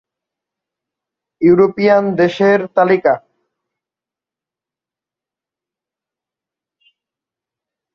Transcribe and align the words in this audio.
European 1.41 2.03
দেশের 2.19 2.59
তালিকা 2.75 3.13